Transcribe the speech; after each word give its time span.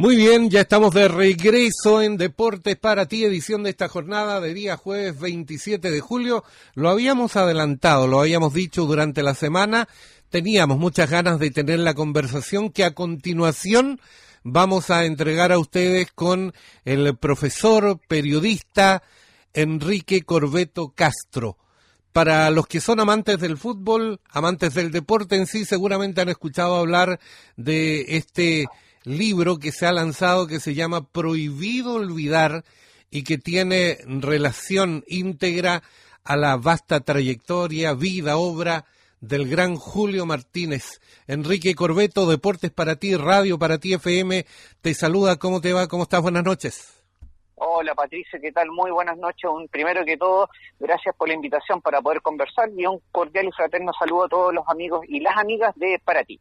Muy 0.00 0.16
bien, 0.16 0.48
ya 0.48 0.62
estamos 0.62 0.94
de 0.94 1.08
regreso 1.08 2.00
en 2.00 2.16
Deportes 2.16 2.74
para 2.78 3.04
ti, 3.04 3.22
edición 3.22 3.62
de 3.62 3.68
esta 3.68 3.86
jornada 3.86 4.40
de 4.40 4.54
día 4.54 4.78
jueves 4.78 5.20
27 5.20 5.90
de 5.90 6.00
julio. 6.00 6.42
Lo 6.72 6.88
habíamos 6.88 7.36
adelantado, 7.36 8.06
lo 8.06 8.20
habíamos 8.20 8.54
dicho 8.54 8.86
durante 8.86 9.22
la 9.22 9.34
semana. 9.34 9.88
Teníamos 10.30 10.78
muchas 10.78 11.10
ganas 11.10 11.38
de 11.38 11.50
tener 11.50 11.80
la 11.80 11.92
conversación 11.92 12.70
que 12.70 12.84
a 12.84 12.94
continuación 12.94 14.00
vamos 14.42 14.88
a 14.88 15.04
entregar 15.04 15.52
a 15.52 15.58
ustedes 15.58 16.10
con 16.12 16.54
el 16.86 17.14
profesor 17.18 18.00
periodista 18.08 19.02
Enrique 19.52 20.22
Corbeto 20.22 20.94
Castro. 20.96 21.58
Para 22.14 22.48
los 22.48 22.66
que 22.66 22.80
son 22.80 23.00
amantes 23.00 23.38
del 23.38 23.58
fútbol, 23.58 24.18
amantes 24.30 24.72
del 24.72 24.92
deporte 24.92 25.36
en 25.36 25.46
sí, 25.46 25.66
seguramente 25.66 26.22
han 26.22 26.30
escuchado 26.30 26.76
hablar 26.76 27.20
de 27.58 28.16
este 28.16 28.66
libro 29.04 29.58
que 29.58 29.72
se 29.72 29.86
ha 29.86 29.92
lanzado 29.92 30.46
que 30.46 30.60
se 30.60 30.74
llama 30.74 31.06
Prohibido 31.06 31.94
Olvidar 31.94 32.64
y 33.10 33.24
que 33.24 33.38
tiene 33.38 33.98
relación 34.06 35.04
íntegra 35.06 35.82
a 36.24 36.36
la 36.36 36.56
vasta 36.56 37.00
trayectoria, 37.00 37.94
vida, 37.94 38.36
obra 38.36 38.84
del 39.20 39.48
gran 39.48 39.76
Julio 39.76 40.26
Martínez. 40.26 41.00
Enrique 41.26 41.74
Corbeto, 41.74 42.26
Deportes 42.26 42.70
para 42.70 42.96
ti, 42.96 43.16
Radio 43.16 43.58
para 43.58 43.78
ti, 43.78 43.94
FM, 43.94 44.44
te 44.80 44.94
saluda, 44.94 45.36
¿cómo 45.36 45.60
te 45.60 45.72
va? 45.72 45.88
¿Cómo 45.88 46.04
estás? 46.04 46.22
Buenas 46.22 46.44
noches. 46.44 46.96
Hola 47.62 47.94
Patricia, 47.94 48.38
¿qué 48.40 48.52
tal? 48.52 48.70
Muy 48.70 48.90
buenas 48.90 49.18
noches. 49.18 49.50
Un, 49.50 49.68
primero 49.68 50.02
que 50.04 50.16
todo, 50.16 50.48
gracias 50.78 51.14
por 51.14 51.28
la 51.28 51.34
invitación 51.34 51.82
para 51.82 52.00
poder 52.00 52.22
conversar 52.22 52.70
y 52.74 52.86
un 52.86 53.02
cordial 53.12 53.46
y 53.46 53.52
fraterno 53.52 53.92
saludo 53.98 54.24
a 54.24 54.28
todos 54.28 54.54
los 54.54 54.66
amigos 54.68 55.04
y 55.06 55.20
las 55.20 55.36
amigas 55.36 55.74
de 55.76 56.00
Para 56.02 56.24
ti 56.24 56.40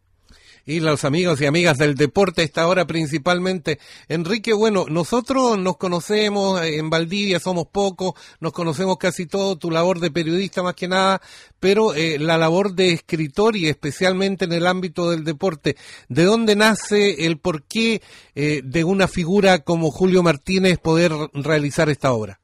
y 0.65 0.79
los 0.79 1.03
amigos 1.03 1.41
y 1.41 1.45
amigas 1.45 1.77
del 1.77 1.95
deporte 1.95 2.43
esta 2.43 2.67
hora 2.67 2.85
principalmente. 2.85 3.79
Enrique, 4.07 4.53
bueno, 4.53 4.85
nosotros 4.87 5.57
nos 5.57 5.77
conocemos 5.77 6.61
en 6.63 6.89
Valdivia, 6.89 7.40
somos 7.40 7.67
pocos, 7.67 8.13
nos 8.39 8.54
conocemos 8.54 8.98
casi 8.98 9.26
todo, 9.26 9.57
tu 9.57 9.71
labor 9.71 9.99
de 9.99 10.12
periodista 10.12 10.62
más 10.62 10.76
que 10.76 10.87
nada, 10.87 11.21
pero 11.59 11.93
eh, 11.93 12.20
la 12.20 12.37
labor 12.37 12.73
de 12.73 12.91
escritor 12.91 13.55
y 13.55 13.67
especialmente 13.67 14.45
en 14.45 14.54
el 14.54 14.67
ámbito 14.67 15.09
del 15.09 15.23
deporte. 15.23 15.76
¿De 16.07 16.23
dónde 16.23 16.55
nace 16.55 17.26
el 17.26 17.39
porqué 17.39 18.01
eh, 18.35 18.61
de 18.63 18.84
una 18.84 19.07
figura 19.07 19.59
como 19.59 19.91
Julio 19.91 20.21
Martínez 20.21 20.77
poder 20.77 21.11
realizar 21.34 21.89
esta 21.89 22.13
obra? 22.13 22.39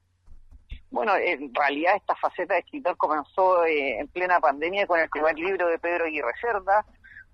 Bueno, 0.90 1.14
en 1.16 1.52
realidad 1.54 1.96
esta 1.96 2.14
faceta 2.16 2.54
de 2.54 2.60
escritor 2.60 2.96
comenzó 2.96 3.64
eh, 3.66 3.98
en 3.98 4.08
plena 4.08 4.40
pandemia 4.40 4.86
con 4.86 4.98
el 4.98 5.08
primer 5.10 5.38
libro 5.38 5.68
de 5.68 5.78
Pedro 5.78 6.06
Aguirre 6.06 6.32
Cerda, 6.40 6.86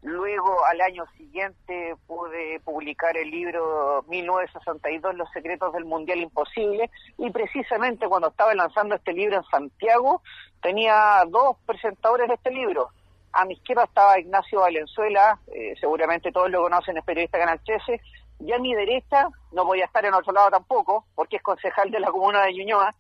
Luego, 0.02 0.64
al 0.66 0.80
año 0.80 1.04
siguiente, 1.16 1.94
pude 2.08 2.58
publicar 2.64 3.16
el 3.16 3.30
libro 3.30 4.04
1962, 4.08 5.14
Los 5.14 5.30
secretos 5.30 5.72
del 5.72 5.84
Mundial 5.84 6.18
Imposible, 6.18 6.90
y 7.18 7.30
precisamente 7.30 8.08
cuando 8.08 8.28
estaba 8.28 8.52
lanzando 8.52 8.96
este 8.96 9.12
libro 9.12 9.36
en 9.36 9.44
Santiago, 9.44 10.22
tenía 10.60 11.22
dos 11.28 11.56
presentadores 11.64 12.26
de 12.26 12.34
este 12.34 12.50
libro. 12.50 12.88
A 13.32 13.44
mi 13.44 13.54
izquierda 13.54 13.84
estaba 13.84 14.18
Ignacio 14.18 14.60
Valenzuela, 14.60 15.38
eh, 15.54 15.74
seguramente 15.78 16.32
todos 16.32 16.50
lo 16.50 16.62
conocen, 16.62 16.98
es 16.98 17.04
periodista 17.04 17.38
Canal 17.38 17.60
13, 17.64 18.00
y 18.40 18.52
a 18.52 18.58
mi 18.58 18.74
derecha, 18.74 19.28
no 19.52 19.64
voy 19.64 19.82
a 19.82 19.84
estar 19.84 20.04
en 20.04 20.14
otro 20.14 20.32
lado 20.32 20.50
tampoco, 20.50 21.06
porque 21.14 21.36
es 21.36 21.42
concejal 21.42 21.92
de 21.92 22.00
la 22.00 22.10
comuna 22.10 22.42
de 22.42 22.54
Ñuñoa, 22.54 22.92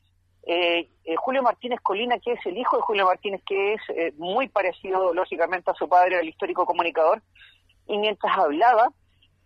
eh, 0.46 0.88
eh, 1.04 1.16
Julio 1.16 1.42
Martínez 1.42 1.80
Colina, 1.80 2.18
que 2.18 2.32
es 2.32 2.46
el 2.46 2.58
hijo 2.58 2.76
de 2.76 2.82
Julio 2.82 3.06
Martínez, 3.06 3.42
que 3.46 3.74
es 3.74 3.80
eh, 3.90 4.12
muy 4.16 4.48
parecido, 4.48 5.14
lógicamente, 5.14 5.70
a 5.70 5.74
su 5.74 5.88
padre, 5.88 6.20
el 6.20 6.28
histórico 6.28 6.66
comunicador, 6.66 7.22
y 7.86 7.98
mientras 7.98 8.36
hablaba, 8.36 8.88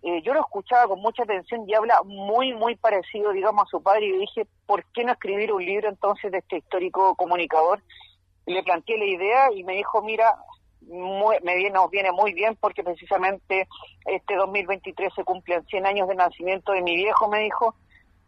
eh, 0.02 0.22
yo 0.22 0.34
lo 0.34 0.40
escuchaba 0.40 0.88
con 0.88 1.00
mucha 1.00 1.24
atención 1.24 1.68
y 1.68 1.74
habla 1.74 2.00
muy, 2.04 2.54
muy 2.54 2.76
parecido, 2.76 3.32
digamos, 3.32 3.64
a 3.64 3.70
su 3.70 3.82
padre, 3.82 4.06
y 4.06 4.18
dije, 4.18 4.46
¿por 4.66 4.84
qué 4.92 5.04
no 5.04 5.12
escribir 5.12 5.52
un 5.52 5.64
libro 5.64 5.88
entonces 5.88 6.30
de 6.32 6.38
este 6.38 6.58
histórico 6.58 7.14
comunicador? 7.16 7.82
le 8.46 8.62
planteé 8.62 8.96
la 8.96 9.04
idea 9.04 9.52
y 9.52 9.64
me 9.64 9.74
dijo, 9.74 10.02
mira, 10.02 10.36
me 10.80 11.56
viene, 11.56 11.70
nos 11.70 11.90
viene 11.90 12.12
muy 12.12 12.32
bien 12.32 12.56
porque 12.60 12.84
precisamente 12.84 13.66
este 14.04 14.36
2023 14.36 15.12
se 15.14 15.24
cumplen 15.24 15.66
100 15.66 15.84
años 15.84 16.08
de 16.08 16.14
nacimiento 16.14 16.72
de 16.72 16.82
mi 16.82 16.94
viejo, 16.94 17.28
me 17.28 17.40
dijo, 17.40 17.74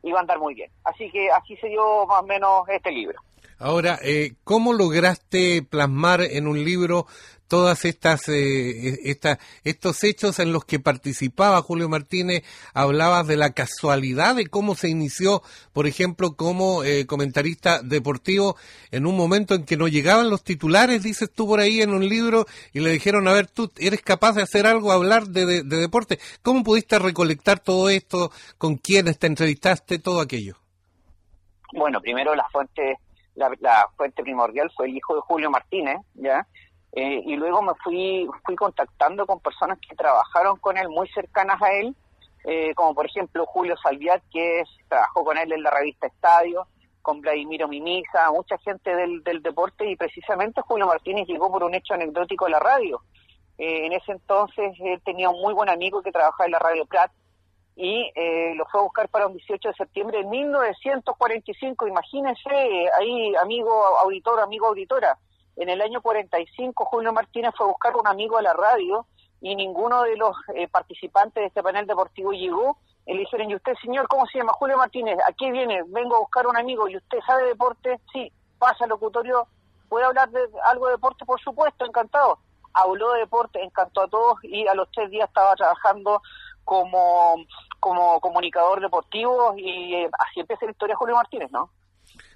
iba 0.03 0.19
a 0.19 0.22
andar 0.22 0.38
muy 0.38 0.54
bien. 0.54 0.70
Así 0.84 1.10
que 1.10 1.31
así 1.31 1.56
se 1.56 1.69
dio 1.69 2.06
más 2.06 2.22
o 2.22 2.26
menos 2.26 2.69
este 2.69 2.91
libro. 2.91 3.20
Ahora, 3.59 3.98
eh, 4.03 4.34
¿cómo 4.44 4.72
lograste 4.72 5.62
plasmar 5.62 6.20
en 6.22 6.47
un 6.47 6.64
libro 6.64 7.06
todas 7.48 7.84
estas, 7.84 8.28
eh, 8.28 9.19
estos 9.64 10.04
hechos 10.04 10.38
en 10.38 10.53
los 10.53 10.64
que 10.64 10.78
participaba 10.78 11.62
Julio 11.62 11.88
Martínez? 11.88 12.44
Hablabas 12.75 13.26
de 13.26 13.36
la 13.36 13.50
casualidad 13.50 14.36
de 14.36 14.47
cómo 14.47 14.75
se 14.75 14.88
inició, 14.88 15.42
por 15.72 15.87
ejemplo, 15.87 16.37
como 16.37 16.84
eh, 16.84 17.06
comentarista 17.06 17.82
deportivo 17.82 18.56
en 18.91 19.06
un 19.06 19.16
momento 19.16 19.54
en 19.54 19.64
que 19.64 19.76
no 19.76 19.88
llegaban 19.88 20.31
los 20.31 20.44
titulares, 20.44 21.03
dices 21.03 21.31
tú 21.32 21.47
por 21.47 21.60
ahí 21.60 21.81
en 21.81 21.91
un 21.91 22.08
libro, 22.08 22.47
y 22.72 22.81
le 22.81 22.91
dijeron, 22.91 23.26
a 23.26 23.32
ver, 23.32 23.48
tú 23.48 23.70
eres 23.78 24.03
capaz 24.03 24.34
de 24.34 24.42
hacer 24.42 24.66
algo, 24.66 24.92
hablar 24.92 25.26
de, 25.26 25.47
de, 25.47 25.62
de 25.62 25.76
deporte. 25.76 26.19
¿Cómo 26.42 26.62
pudiste 26.62 26.98
recolectar 26.98 27.58
todo 27.58 27.88
esto? 27.88 28.31
¿Con 28.58 28.76
quiénes 28.76 29.19
te 29.19 29.26
entrevistaste? 29.26 29.98
Todo 29.98 30.20
aquello. 30.20 30.56
Bueno, 31.72 32.00
primero 32.00 32.34
la 32.34 32.48
fuente 32.50 32.98
la, 33.60 33.88
fuente 33.97 34.22
primordial 34.22 34.70
fue 34.75 34.87
el 34.87 34.97
hijo 34.97 35.14
de 35.14 35.20
Julio 35.22 35.50
Martínez, 35.50 35.98
¿ya? 36.14 36.47
Eh, 37.00 37.22
y 37.26 37.36
luego 37.36 37.62
me 37.62 37.75
fui, 37.84 38.28
fui 38.44 38.56
contactando 38.56 39.25
con 39.25 39.38
personas 39.38 39.78
que 39.78 39.94
trabajaron 39.94 40.56
con 40.59 40.76
él, 40.76 40.88
muy 40.88 41.09
cercanas 41.10 41.62
a 41.62 41.72
él, 41.72 41.94
eh, 42.42 42.75
como 42.75 42.92
por 42.92 43.06
ejemplo 43.06 43.47
Julio 43.47 43.76
Salviat, 43.76 44.20
que 44.32 44.64
trabajó 44.88 45.25
con 45.25 45.38
él 45.38 45.53
en 45.53 45.62
la 45.62 45.70
revista 45.70 46.08
Estadio, 46.08 46.66
con 47.00 47.20
Vladimiro 47.20 47.69
Mimisa, 47.69 48.32
mucha 48.32 48.58
gente 48.58 48.97
del, 48.97 49.22
del 49.22 49.42
deporte, 49.42 49.88
y 49.88 49.94
precisamente 49.94 50.60
Julio 50.62 50.88
Martínez 50.88 51.28
llegó 51.28 51.53
por 51.53 51.62
un 51.62 51.72
hecho 51.76 51.94
anecdótico 51.94 52.47
a 52.47 52.50
la 52.50 52.58
radio. 52.58 53.00
Eh, 53.58 53.87
en 53.87 53.92
ese 53.92 54.10
entonces 54.10 54.75
él 54.81 55.00
tenía 55.04 55.31
un 55.31 55.41
muy 55.41 55.54
buen 55.54 55.69
amigo 55.69 56.03
que 56.03 56.10
trabajaba 56.10 56.47
en 56.47 56.53
la 56.53 56.58
Radio 56.58 56.84
Prat, 56.87 57.12
y 57.76 58.10
eh, 58.16 58.54
lo 58.56 58.66
fue 58.66 58.81
a 58.81 58.82
buscar 58.82 59.08
para 59.08 59.28
un 59.28 59.34
18 59.34 59.69
de 59.69 59.75
septiembre 59.75 60.19
de 60.19 60.25
1945. 60.25 61.87
Imagínense, 61.87 62.50
ahí, 62.98 63.37
amigo 63.37 63.70
auditor, 64.03 64.41
amigo 64.41 64.66
auditora, 64.66 65.16
en 65.58 65.69
el 65.69 65.82
año 65.82 66.00
45 66.00 66.84
Julio 66.84 67.12
Martínez 67.12 67.52
fue 67.56 67.66
a 67.66 67.70
buscar 67.70 67.96
un 67.96 68.06
amigo 68.06 68.38
a 68.38 68.42
la 68.42 68.52
radio 68.52 69.06
y 69.41 69.54
ninguno 69.54 70.02
de 70.02 70.16
los 70.16 70.36
eh, 70.54 70.69
participantes 70.69 71.42
de 71.42 71.46
este 71.46 71.62
panel 71.62 71.86
deportivo 71.86 72.32
llegó. 72.32 72.78
Y 73.06 73.14
le 73.14 73.20
dijeron, 73.20 73.50
¿y 73.50 73.54
usted, 73.54 73.72
señor, 73.82 74.06
cómo 74.08 74.26
se 74.26 74.38
llama? 74.38 74.52
Julio 74.52 74.76
Martínez, 74.76 75.19
¿a 75.26 75.32
qué 75.32 75.50
viene? 75.50 75.82
Vengo 75.86 76.16
a 76.16 76.20
buscar 76.20 76.46
un 76.46 76.56
amigo. 76.56 76.88
¿Y 76.88 76.96
usted 76.96 77.19
sabe 77.26 77.44
deporte? 77.44 77.98
Sí, 78.12 78.30
pasa 78.58 78.84
al 78.84 78.91
locutorio. 78.91 79.46
¿Puede 79.88 80.04
hablar 80.04 80.30
de 80.30 80.41
algo 80.64 80.86
de 80.86 80.92
deporte? 80.92 81.24
Por 81.24 81.41
supuesto, 81.41 81.86
encantado. 81.86 82.38
Habló 82.75 83.12
de 83.12 83.20
deporte, 83.20 83.62
encantó 83.62 84.02
a 84.02 84.08
todos 84.08 84.44
y 84.44 84.66
a 84.66 84.75
los 84.75 84.90
tres 84.92 85.10
días 85.10 85.28
estaba 85.28 85.54
trabajando 85.54 86.20
como, 86.64 87.36
como 87.80 88.20
comunicador 88.20 88.80
deportivo 88.80 89.54
y 89.56 89.94
eh, 89.94 90.10
así 90.19 90.40
empieza 90.40 90.66
la 90.66 90.72
historia 90.72 90.92
de 90.92 90.98
Julio 90.98 91.16
Martínez, 91.16 91.50
¿no? 91.50 91.70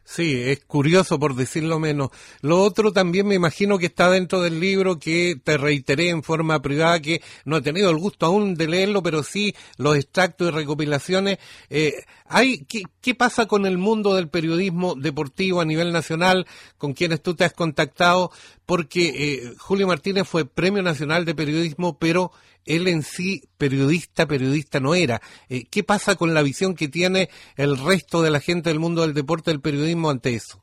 Sí, 0.04 0.34
es 0.34 0.64
curioso 0.64 1.18
por 1.18 1.36
decirlo 1.36 1.78
menos. 1.78 2.10
Lo 2.40 2.60
otro 2.60 2.92
también 2.92 3.26
me 3.26 3.36
imagino 3.36 3.78
que 3.78 3.86
está 3.86 4.10
dentro 4.10 4.40
del 4.42 4.58
libro 4.58 4.98
que 4.98 5.36
te 5.42 5.56
reiteré 5.56 6.08
en 6.08 6.22
forma 6.22 6.60
privada 6.60 7.00
que 7.00 7.22
no 7.44 7.56
he 7.56 7.62
tenido 7.62 7.88
el 7.88 7.98
gusto 7.98 8.26
aún 8.26 8.54
de 8.54 8.66
leerlo, 8.66 9.02
pero 9.02 9.22
sí 9.22 9.54
los 9.76 9.96
extractos 9.96 10.48
y 10.48 10.50
recopilaciones. 10.50 11.38
Eh, 11.70 11.94
hay, 12.26 12.64
¿qué, 12.64 12.82
¿Qué 13.00 13.14
pasa 13.14 13.46
con 13.46 13.64
el 13.64 13.78
mundo 13.78 14.14
del 14.14 14.28
periodismo 14.28 14.94
deportivo 14.96 15.60
a 15.60 15.64
nivel 15.64 15.92
nacional 15.92 16.46
con 16.78 16.94
quienes 16.94 17.22
tú 17.22 17.34
te 17.34 17.44
has 17.44 17.52
contactado? 17.52 18.32
Porque 18.66 19.08
eh, 19.08 19.54
Julio 19.58 19.86
Martínez 19.86 20.26
fue 20.26 20.44
Premio 20.44 20.82
Nacional 20.82 21.24
de 21.24 21.34
Periodismo, 21.34 21.98
pero 21.98 22.32
él 22.66 22.88
en 22.88 23.02
sí 23.02 23.42
periodista, 23.58 24.26
periodista 24.26 24.80
no 24.80 24.94
era. 24.94 25.20
Eh, 25.48 25.64
¿Qué 25.70 25.84
pasa 25.84 26.16
con 26.16 26.34
la 26.34 26.42
visión 26.42 26.75
que 26.75 26.88
tiene 26.88 27.28
el 27.56 27.78
resto 27.78 28.22
de 28.22 28.31
la 28.31 28.40
gente 28.40 28.70
del 28.70 28.81
mundo 28.81 29.02
del 29.02 29.14
deporte, 29.14 29.50
del 29.50 29.60
periodismo 29.60 30.10
ante 30.10 30.34
eso? 30.34 30.62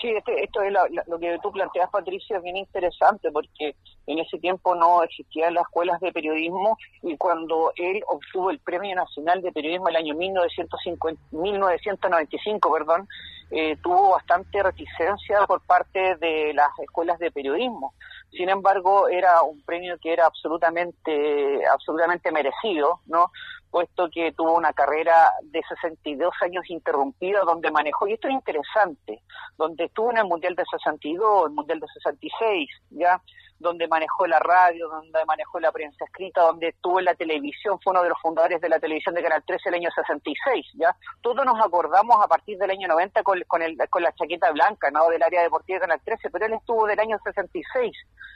Sí, 0.00 0.08
este, 0.08 0.44
esto 0.44 0.62
es 0.62 0.72
lo 1.08 1.18
que 1.18 1.38
tú 1.42 1.50
planteas, 1.50 1.90
Patricia, 1.90 2.36
es 2.36 2.42
bien 2.42 2.56
interesante 2.56 3.32
porque 3.32 3.74
en 4.06 4.20
ese 4.20 4.38
tiempo 4.38 4.76
no 4.76 5.02
existían 5.02 5.54
las 5.54 5.62
escuelas 5.62 6.00
de 6.00 6.12
periodismo 6.12 6.78
y 7.02 7.16
cuando 7.16 7.72
él 7.74 8.00
obtuvo 8.06 8.50
el 8.50 8.60
Premio 8.60 8.94
Nacional 8.94 9.42
de 9.42 9.50
Periodismo 9.50 9.88
el 9.88 9.96
año 9.96 10.14
1950, 10.14 11.20
1995, 11.32 12.72
perdón, 12.72 13.08
eh, 13.50 13.76
tuvo 13.82 14.10
bastante 14.10 14.62
reticencia 14.62 15.44
por 15.48 15.62
parte 15.62 16.14
de 16.16 16.52
las 16.54 16.70
escuelas 16.78 17.18
de 17.18 17.32
periodismo. 17.32 17.92
Sin 18.30 18.48
embargo, 18.48 19.08
era 19.08 19.42
un 19.42 19.62
premio 19.62 19.96
que 19.98 20.12
era 20.12 20.26
absolutamente, 20.26 21.66
absolutamente 21.66 22.30
merecido, 22.30 23.00
¿no? 23.06 23.30
Puesto 23.70 24.08
que 24.10 24.32
tuvo 24.32 24.54
una 24.54 24.72
carrera 24.72 25.32
de 25.42 25.62
62 25.68 26.32
años 26.40 26.64
interrumpida 26.68 27.40
donde 27.42 27.70
manejó, 27.70 28.06
y 28.06 28.14
esto 28.14 28.28
es 28.28 28.34
interesante, 28.34 29.22
donde 29.56 29.84
estuvo 29.84 30.10
en 30.10 30.18
el 30.18 30.24
Mundial 30.24 30.54
de 30.54 30.64
62, 30.70 31.48
el 31.48 31.54
Mundial 31.54 31.80
de 31.80 31.86
66, 31.88 32.70
¿ya? 32.90 33.20
Donde 33.58 33.88
manejó 33.88 34.26
la 34.26 34.38
radio, 34.38 34.88
donde 34.88 35.24
manejó 35.24 35.58
la 35.58 35.72
prensa 35.72 36.04
escrita, 36.04 36.42
donde 36.42 36.68
estuvo 36.68 36.98
en 37.00 37.06
la 37.06 37.14
televisión, 37.14 37.78
fue 37.82 37.92
uno 37.92 38.02
de 38.02 38.10
los 38.10 38.20
fundadores 38.20 38.60
de 38.60 38.68
la 38.68 38.78
televisión 38.78 39.14
de 39.14 39.22
Canal 39.22 39.42
13 39.44 39.68
el 39.68 39.74
año 39.74 39.90
66, 39.94 40.66
¿ya? 40.74 40.94
Todos 41.22 41.44
nos 41.44 41.60
acordamos 41.60 42.22
a 42.22 42.28
partir 42.28 42.56
del 42.58 42.70
año 42.70 42.86
90 42.88 43.22
con, 43.22 43.40
con, 43.48 43.62
el, 43.62 43.76
con 43.90 44.02
la 44.02 44.12
chaqueta 44.12 44.52
blanca, 44.52 44.90
¿no? 44.90 45.08
Del 45.08 45.22
área 45.22 45.42
deportiva 45.42 45.76
de 45.76 45.80
Canal 45.80 46.00
13, 46.04 46.30
pero 46.30 46.46
él 46.46 46.52
estuvo 46.52 46.86
del 46.86 47.00
año 47.00 47.18
66, 47.22 47.92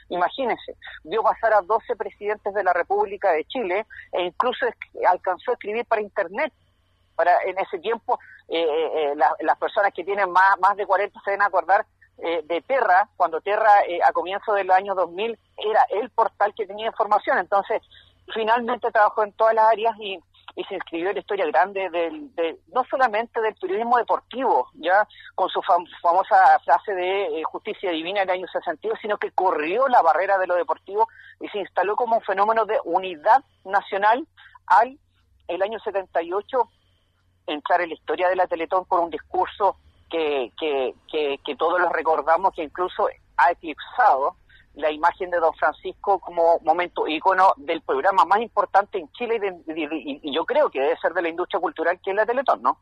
imagínense, 0.09 0.75
vio 1.03 1.23
pasar 1.23 1.53
a 1.53 1.61
12 1.61 1.95
presidentes 1.95 2.53
de 2.53 2.63
la 2.63 2.73
República 2.73 3.31
de 3.31 3.45
Chile 3.45 3.85
e 4.11 4.23
incluso 4.23 4.65
alcanzó 5.09 5.51
a 5.51 5.53
escribir 5.53 5.85
para 5.85 6.01
Internet. 6.01 6.51
Para, 7.15 7.31
en 7.43 7.55
ese 7.59 7.77
tiempo, 7.77 8.17
eh, 8.49 8.59
eh, 8.59 9.11
eh 9.11 9.15
las 9.15 9.57
personas 9.59 9.93
que 9.93 10.03
tienen 10.03 10.31
más, 10.31 10.59
más 10.59 10.75
de 10.75 10.87
40 10.87 11.19
se 11.23 11.29
deben 11.29 11.45
acordar 11.45 11.85
eh, 12.25 12.41
de 12.45 12.61
Terra, 12.61 13.09
cuando 13.17 13.41
Terra 13.41 13.83
eh, 13.85 13.99
a 14.01 14.13
comienzo 14.13 14.53
del 14.53 14.71
año 14.71 14.95
2000 14.95 15.37
era 15.57 15.85
el 15.89 16.09
portal 16.09 16.53
que 16.55 16.65
tenía 16.65 16.87
información. 16.87 17.37
Entonces, 17.37 17.81
finalmente 18.33 18.91
trabajó 18.91 19.25
en 19.25 19.33
todas 19.33 19.53
las 19.53 19.65
áreas 19.65 19.93
y, 19.99 20.17
se 20.69 20.75
inscribió 20.75 21.09
en 21.09 21.15
la 21.15 21.19
historia 21.19 21.47
grande 21.47 21.89
del, 21.89 22.33
de, 22.35 22.59
no 22.73 22.83
solamente 22.85 23.41
del 23.41 23.55
periodismo 23.55 23.97
deportivo, 23.97 24.69
ya 24.75 25.05
con 25.33 25.49
su 25.49 25.59
famosa 25.63 26.59
frase 26.63 26.93
de 26.93 27.39
eh, 27.39 27.43
justicia 27.43 27.89
divina 27.89 28.21
en 28.21 28.29
el 28.29 28.35
año 28.35 28.47
62, 28.47 28.99
sino 29.01 29.17
que 29.17 29.31
corrió 29.31 29.87
la 29.87 30.03
barrera 30.03 30.37
de 30.37 30.45
lo 30.45 30.53
deportivo 30.53 31.07
y 31.39 31.49
se 31.49 31.57
instaló 31.57 31.95
como 31.95 32.17
un 32.17 32.21
fenómeno 32.21 32.65
de 32.65 32.79
unidad 32.85 33.43
nacional 33.65 34.27
al 34.67 34.97
el 35.47 35.61
año 35.61 35.79
78 35.79 36.69
entrar 37.47 37.81
en 37.81 37.89
la 37.89 37.95
historia 37.95 38.29
de 38.29 38.35
la 38.35 38.47
Teletón 38.47 38.85
por 38.85 38.99
un 38.99 39.09
discurso 39.09 39.75
que, 40.13 40.93
que, 41.09 41.39
que, 41.43 41.55
todos 41.55 41.81
los 41.81 41.91
recordamos, 41.91 42.53
que 42.53 42.63
incluso 42.63 43.07
ha 43.37 43.51
eclipsado 43.51 44.35
la 44.75 44.91
imagen 44.91 45.29
de 45.31 45.39
don 45.39 45.53
Francisco 45.53 46.19
como 46.19 46.59
momento 46.63 47.07
ícono 47.07 47.53
del 47.57 47.81
programa 47.81 48.25
más 48.25 48.41
importante 48.41 48.97
en 48.99 49.11
Chile 49.11 49.39
y, 49.67 50.19
y, 50.23 50.33
yo 50.33 50.45
creo 50.45 50.69
que 50.69 50.81
debe 50.81 50.97
ser 50.97 51.13
de 51.13 51.21
la 51.21 51.29
industria 51.29 51.59
cultural 51.59 51.99
que 52.03 52.11
es 52.11 52.15
la 52.15 52.25
Teletón, 52.25 52.61
¿no? 52.61 52.77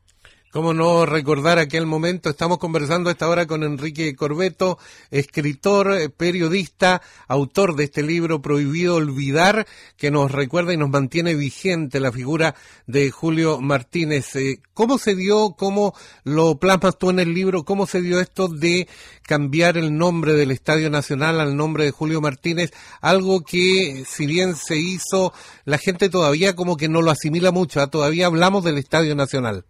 ¿Cómo 0.51 0.73
no 0.73 1.05
recordar 1.05 1.59
aquel 1.59 1.85
momento? 1.85 2.29
Estamos 2.29 2.57
conversando 2.57 3.07
a 3.07 3.13
esta 3.13 3.29
hora 3.29 3.47
con 3.47 3.63
Enrique 3.63 4.13
Corbeto, 4.17 4.77
escritor, 5.09 5.93
eh, 5.93 6.09
periodista, 6.09 7.01
autor 7.29 7.77
de 7.77 7.85
este 7.85 8.03
libro 8.03 8.41
Prohibido 8.41 8.95
Olvidar, 8.95 9.65
que 9.95 10.11
nos 10.11 10.29
recuerda 10.29 10.73
y 10.73 10.77
nos 10.77 10.89
mantiene 10.89 11.35
vigente 11.35 12.01
la 12.01 12.11
figura 12.11 12.53
de 12.85 13.11
Julio 13.11 13.61
Martínez. 13.61 14.35
Eh, 14.35 14.59
¿Cómo 14.73 14.97
se 14.97 15.15
dio, 15.15 15.55
cómo 15.57 15.95
lo 16.25 16.59
plasmas 16.59 16.97
tú 16.97 17.11
en 17.11 17.19
el 17.19 17.33
libro, 17.33 17.63
cómo 17.63 17.87
se 17.87 18.01
dio 18.01 18.19
esto 18.19 18.49
de 18.49 18.89
cambiar 19.21 19.77
el 19.77 19.97
nombre 19.97 20.33
del 20.33 20.51
Estadio 20.51 20.89
Nacional 20.89 21.39
al 21.39 21.55
nombre 21.55 21.85
de 21.85 21.91
Julio 21.91 22.19
Martínez? 22.19 22.73
Algo 22.99 23.45
que, 23.45 24.03
si 24.05 24.25
bien 24.25 24.57
se 24.57 24.75
hizo, 24.75 25.31
la 25.63 25.77
gente 25.77 26.09
todavía 26.09 26.57
como 26.57 26.75
que 26.75 26.89
no 26.89 27.01
lo 27.01 27.09
asimila 27.09 27.51
mucho, 27.53 27.79
¿ah? 27.79 27.87
todavía 27.87 28.25
hablamos 28.25 28.65
del 28.65 28.79
Estadio 28.79 29.15
Nacional. 29.15 29.63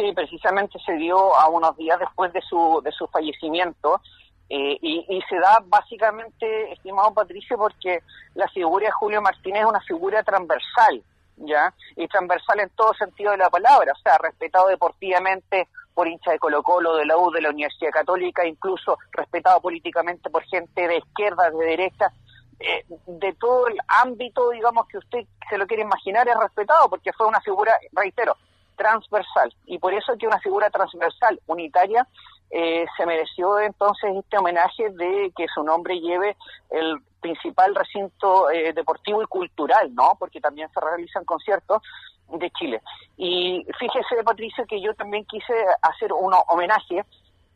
Sí, 0.00 0.12
precisamente 0.14 0.78
se 0.86 0.94
dio 0.94 1.36
a 1.36 1.48
unos 1.50 1.76
días 1.76 1.98
después 1.98 2.32
de 2.32 2.40
su, 2.40 2.80
de 2.82 2.90
su 2.90 3.06
fallecimiento. 3.08 4.00
Eh, 4.48 4.78
y, 4.80 5.22
se 5.28 5.36
da 5.36 5.62
básicamente, 5.66 6.72
estimado 6.72 7.12
Patricio, 7.12 7.58
porque 7.58 8.02
la 8.34 8.48
figura 8.48 8.86
de 8.86 8.92
Julio 8.92 9.20
Martínez 9.20 9.60
es 9.60 9.68
una 9.68 9.80
figura 9.82 10.22
transversal, 10.22 11.04
¿ya? 11.36 11.72
Y 11.96 12.08
transversal 12.08 12.60
en 12.60 12.70
todo 12.70 12.94
sentido 12.94 13.30
de 13.32 13.36
la 13.36 13.50
palabra, 13.50 13.92
o 13.92 14.02
sea, 14.02 14.16
respetado 14.18 14.68
deportivamente 14.68 15.68
por 15.94 16.08
hincha 16.08 16.32
de 16.32 16.38
Colo 16.38 16.62
Colo, 16.62 16.96
de 16.96 17.04
la 17.04 17.16
U, 17.18 17.30
de 17.30 17.42
la 17.42 17.50
Universidad 17.50 17.92
Católica, 17.92 18.44
incluso 18.44 18.98
respetado 19.12 19.60
políticamente 19.60 20.30
por 20.30 20.42
gente 20.44 20.88
de 20.88 20.96
izquierda, 20.96 21.50
de 21.50 21.64
derecha, 21.64 22.10
eh, 22.58 22.84
de 23.06 23.32
todo 23.34 23.68
el 23.68 23.76
ámbito, 23.86 24.50
digamos, 24.50 24.88
que 24.88 24.98
usted 24.98 25.26
se 25.48 25.58
lo 25.58 25.66
quiere 25.66 25.82
imaginar, 25.82 26.26
es 26.26 26.36
respetado, 26.36 26.88
porque 26.88 27.12
fue 27.12 27.26
una 27.26 27.40
figura, 27.40 27.74
reitero, 27.92 28.36
transversal. 28.80 29.54
Y 29.66 29.78
por 29.78 29.92
eso 29.92 30.16
que 30.18 30.26
una 30.26 30.38
figura 30.38 30.70
transversal, 30.70 31.38
unitaria, 31.46 32.06
eh, 32.50 32.86
se 32.96 33.04
mereció 33.04 33.60
entonces 33.60 34.10
este 34.16 34.38
homenaje 34.38 34.88
de 34.88 35.30
que 35.36 35.46
su 35.54 35.62
nombre 35.62 36.00
lleve 36.00 36.34
el 36.70 36.96
principal 37.20 37.74
recinto 37.74 38.50
eh, 38.50 38.72
deportivo 38.72 39.22
y 39.22 39.26
cultural, 39.26 39.94
¿no? 39.94 40.16
Porque 40.18 40.40
también 40.40 40.70
se 40.72 40.80
realizan 40.80 41.26
conciertos 41.26 41.82
de 42.28 42.50
Chile. 42.52 42.80
Y 43.18 43.66
fíjese, 43.78 44.24
Patricio, 44.24 44.64
que 44.66 44.80
yo 44.80 44.94
también 44.94 45.26
quise 45.26 45.52
hacer 45.82 46.14
un 46.14 46.32
homenaje 46.48 47.04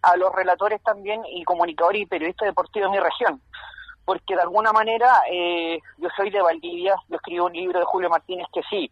a 0.02 0.16
los 0.18 0.30
relatores 0.34 0.82
también 0.82 1.22
y 1.26 1.42
comunicadores 1.44 2.02
y 2.02 2.06
periodistas 2.06 2.48
deportivos 2.48 2.92
de 2.92 2.98
mi 2.98 3.02
región 3.02 3.40
porque 4.04 4.34
de 4.34 4.42
alguna 4.42 4.72
manera 4.72 5.22
eh, 5.30 5.78
yo 5.98 6.08
soy 6.16 6.30
de 6.30 6.42
Valdivia, 6.42 6.94
yo 7.08 7.16
escribo 7.16 7.46
un 7.46 7.52
libro 7.52 7.78
de 7.78 7.86
Julio 7.86 8.10
Martínez 8.10 8.46
que 8.52 8.62
sí, 8.68 8.90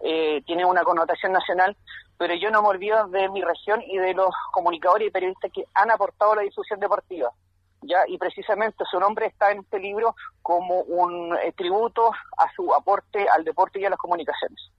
eh, 0.00 0.42
tiene 0.46 0.64
una 0.64 0.82
connotación 0.82 1.32
nacional, 1.32 1.76
pero 2.18 2.34
yo 2.34 2.50
no 2.50 2.62
me 2.62 2.68
olvido 2.68 3.08
de 3.08 3.28
mi 3.28 3.42
región 3.42 3.82
y 3.82 3.98
de 3.98 4.14
los 4.14 4.34
comunicadores 4.52 5.08
y 5.08 5.10
periodistas 5.10 5.50
que 5.52 5.64
han 5.74 5.90
aportado 5.90 6.34
la 6.34 6.42
difusión 6.42 6.78
deportiva. 6.78 7.30
¿ya? 7.82 7.98
Y 8.06 8.18
precisamente 8.18 8.84
su 8.90 9.00
nombre 9.00 9.26
está 9.26 9.50
en 9.50 9.60
este 9.60 9.78
libro 9.78 10.14
como 10.40 10.80
un 10.82 11.36
eh, 11.36 11.52
tributo 11.52 12.12
a 12.38 12.52
su 12.54 12.72
aporte 12.74 13.26
al 13.28 13.44
deporte 13.44 13.80
y 13.80 13.84
a 13.84 13.90
las 13.90 13.98
comunicaciones 13.98 14.72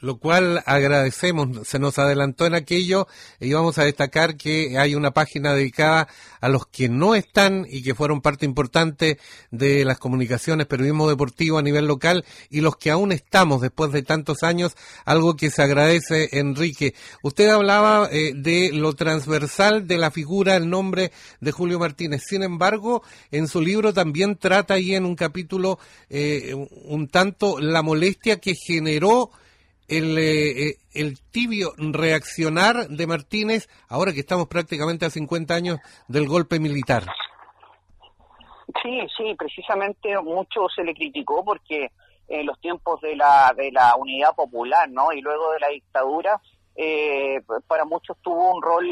lo 0.00 0.18
cual 0.18 0.62
agradecemos. 0.66 1.66
Se 1.66 1.78
nos 1.78 1.98
adelantó 1.98 2.46
en 2.46 2.54
aquello 2.54 3.06
y 3.40 3.52
vamos 3.52 3.78
a 3.78 3.84
destacar 3.84 4.36
que 4.36 4.78
hay 4.78 4.94
una 4.94 5.12
página 5.12 5.54
dedicada 5.54 6.08
a 6.40 6.48
los 6.48 6.66
que 6.66 6.88
no 6.88 7.14
están 7.14 7.66
y 7.68 7.82
que 7.82 7.94
fueron 7.94 8.20
parte 8.20 8.46
importante 8.46 9.18
de 9.50 9.84
las 9.84 9.98
comunicaciones, 9.98 10.66
periodismo 10.66 11.08
deportivo 11.08 11.58
a 11.58 11.62
nivel 11.62 11.86
local 11.86 12.24
y 12.50 12.60
los 12.60 12.76
que 12.76 12.90
aún 12.90 13.12
estamos 13.12 13.60
después 13.60 13.92
de 13.92 14.02
tantos 14.02 14.42
años, 14.42 14.76
algo 15.04 15.36
que 15.36 15.50
se 15.50 15.62
agradece, 15.62 16.28
Enrique. 16.32 16.94
Usted 17.22 17.48
hablaba 17.48 18.08
eh, 18.10 18.32
de 18.34 18.70
lo 18.72 18.92
transversal 18.94 19.86
de 19.86 19.98
la 19.98 20.10
figura, 20.10 20.56
el 20.56 20.70
nombre 20.70 21.10
de 21.40 21.52
Julio 21.52 21.78
Martínez. 21.78 22.22
Sin 22.26 22.42
embargo, 22.42 23.02
en 23.30 23.48
su 23.48 23.60
libro 23.60 23.92
también 23.92 24.36
trata 24.36 24.74
ahí 24.74 24.94
en 24.94 25.04
un 25.04 25.16
capítulo 25.16 25.78
eh, 26.08 26.54
un 26.54 27.08
tanto 27.08 27.58
la 27.58 27.82
molestia 27.82 28.38
que 28.38 28.54
generó 28.54 29.30
el, 29.88 30.18
eh, 30.18 30.68
eh, 30.68 30.74
el 30.92 31.18
tibio 31.30 31.72
reaccionar 31.78 32.88
de 32.88 33.06
Martínez 33.06 33.68
ahora 33.88 34.12
que 34.12 34.20
estamos 34.20 34.46
prácticamente 34.46 35.06
a 35.06 35.10
50 35.10 35.54
años 35.54 35.78
del 36.06 36.28
golpe 36.28 36.60
militar. 36.60 37.04
Sí, 38.82 39.00
sí, 39.16 39.34
precisamente 39.36 40.20
mucho 40.20 40.68
se 40.74 40.84
le 40.84 40.94
criticó 40.94 41.42
porque 41.44 41.90
en 42.28 42.46
los 42.46 42.60
tiempos 42.60 43.00
de 43.00 43.16
la, 43.16 43.54
de 43.56 43.72
la 43.72 43.96
unidad 43.96 44.34
popular, 44.34 44.88
¿no? 44.90 45.12
Y 45.12 45.22
luego 45.22 45.52
de 45.52 45.60
la 45.60 45.68
dictadura, 45.68 46.38
eh, 46.76 47.40
para 47.66 47.86
muchos 47.86 48.18
tuvo 48.22 48.54
un 48.54 48.62
rol 48.62 48.86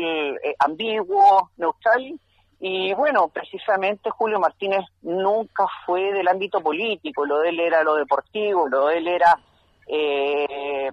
ambiguo, 0.59 1.51
neutral, 1.59 2.19
y 2.59 2.95
bueno, 2.95 3.29
precisamente 3.29 4.09
Julio 4.11 4.41
Martínez 4.41 4.81
nunca 5.03 5.67
fue 5.85 6.13
del 6.15 6.27
ámbito 6.27 6.63
político, 6.63 7.27
lo 7.27 7.41
de 7.41 7.51
él 7.51 7.61
era 7.61 7.83
lo 7.83 7.97
deportivo, 7.97 8.67
lo 8.67 8.87
de 8.87 8.97
él 8.99 9.09
era 9.09 9.39
eh, 9.87 10.91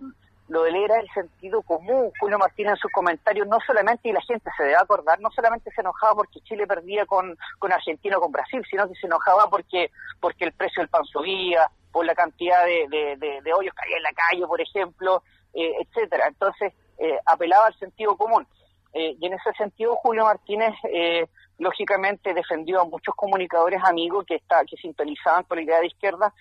lo 0.49 0.63
de 0.63 0.69
él 0.69 0.75
era 0.75 0.99
el 0.99 1.09
sentido 1.09 1.61
común. 1.61 2.11
Julio 2.19 2.37
Martínez 2.37 2.73
en 2.73 2.77
sus 2.77 2.91
comentarios, 2.91 3.47
no 3.47 3.57
solamente, 3.65 4.09
y 4.09 4.11
la 4.11 4.21
gente 4.21 4.49
se 4.55 4.63
debe 4.63 4.75
acordar, 4.75 5.19
no 5.19 5.29
solamente 5.31 5.71
se 5.71 5.81
enojaba 5.81 6.15
porque 6.15 6.41
Chile 6.41 6.67
perdía 6.67 7.05
con, 7.05 7.37
con 7.59 7.71
Argentina 7.71 8.17
o 8.17 8.21
con 8.21 8.31
Brasil, 8.31 8.61
sino 8.69 8.87
que 8.87 8.95
se 8.95 9.07
enojaba 9.07 9.49
porque, 9.49 9.89
porque 10.19 10.45
el 10.45 10.53
precio 10.53 10.81
del 10.81 10.89
pan 10.89 11.05
subía, 11.05 11.69
por 11.91 12.05
la 12.05 12.15
cantidad 12.15 12.65
de, 12.65 13.17
de, 13.17 13.53
hoyos 13.53 13.73
que 13.75 13.83
había 13.83 13.97
en 13.97 14.03
la 14.03 14.13
calle, 14.13 14.47
por 14.47 14.59
ejemplo, 14.59 15.23
eh, 15.53 15.73
etcétera. 15.81 16.27
Entonces, 16.27 16.73
eh, 16.97 17.17
apelaba 17.25 17.67
al 17.67 17.77
sentido 17.77 18.17
común. 18.17 18.45
Eh, 18.93 19.15
y 19.19 19.25
en 19.25 19.33
ese 19.33 19.51
sentido, 19.57 19.95
Julio 19.97 20.23
Martínez, 20.23 20.73
eh, 20.91 21.27
lógicamente, 21.57 22.33
defendió 22.33 22.81
a 22.81 22.85
muchos 22.85 23.15
comunicadores 23.15 23.81
amigos 23.83 24.25
que, 24.27 24.35
está, 24.35 24.63
que 24.65 24.77
sintonizaban 24.77 25.43
con 25.43 25.57
la 25.57 25.63
idea 25.63 25.79
de 25.79 25.87
izquierda, 25.87 26.33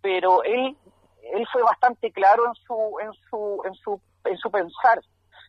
pero 0.00 0.42
él 0.44 0.76
fue 1.46 1.62
bastante 1.62 2.10
claro 2.12 2.46
en 2.46 2.54
su, 2.54 2.98
en 3.00 3.12
su, 3.12 3.62
en 3.64 3.74
su, 3.74 4.00
en 4.24 4.36
su 4.36 4.50
pensar. 4.50 5.00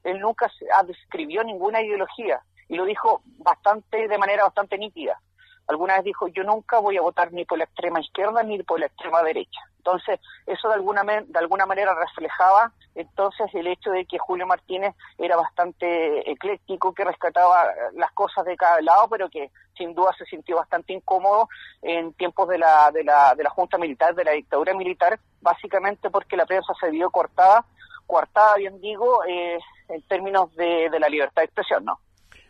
Él 0.03 0.19
nunca 0.19 0.51
describió 0.85 1.43
ninguna 1.43 1.81
ideología 1.81 2.41
y 2.67 2.75
lo 2.75 2.85
dijo 2.85 3.21
bastante, 3.37 4.07
de 4.07 4.17
manera 4.17 4.43
bastante 4.43 4.77
nítida. 4.77 5.19
Alguna 5.67 5.95
vez 5.95 6.03
dijo, 6.03 6.27
yo 6.27 6.43
nunca 6.43 6.79
voy 6.79 6.97
a 6.97 7.01
votar 7.01 7.31
ni 7.31 7.45
por 7.45 7.57
la 7.57 7.63
extrema 7.63 8.01
izquierda 8.01 8.43
ni 8.43 8.61
por 8.63 8.79
la 8.79 8.87
extrema 8.87 9.21
derecha. 9.23 9.61
Entonces, 9.77 10.19
eso 10.45 10.69
de 10.69 10.75
alguna, 10.75 11.03
de 11.03 11.39
alguna 11.39 11.65
manera 11.65 11.93
reflejaba 11.93 12.71
entonces 12.95 13.47
el 13.53 13.67
hecho 13.67 13.91
de 13.91 14.05
que 14.05 14.19
Julio 14.19 14.45
Martínez 14.45 14.95
era 15.17 15.35
bastante 15.35 16.29
ecléctico, 16.31 16.93
que 16.93 17.03
rescataba 17.03 17.65
las 17.93 18.11
cosas 18.11 18.45
de 18.45 18.55
cada 18.55 18.81
lado, 18.81 19.07
pero 19.09 19.29
que 19.29 19.51
sin 19.75 19.95
duda 19.95 20.13
se 20.17 20.25
sintió 20.25 20.57
bastante 20.57 20.93
incómodo 20.93 21.49
en 21.81 22.13
tiempos 22.13 22.47
de 22.49 22.59
la, 22.59 22.91
de 22.91 23.03
la, 23.03 23.33
de 23.35 23.43
la 23.43 23.49
Junta 23.49 23.77
Militar, 23.77 24.13
de 24.15 24.23
la 24.23 24.31
dictadura 24.31 24.73
militar, 24.73 25.19
básicamente 25.41 26.09
porque 26.09 26.37
la 26.37 26.45
prensa 26.45 26.73
se 26.79 26.91
vio 26.91 27.09
cortada, 27.09 27.65
coartada, 28.05 28.55
bien 28.55 28.79
digo, 28.79 29.23
eh, 29.25 29.57
en 29.89 30.01
términos 30.03 30.53
de, 30.55 30.89
de 30.89 30.99
la 30.99 31.09
libertad 31.09 31.41
de 31.41 31.45
expresión, 31.45 31.83
¿no? 31.83 31.99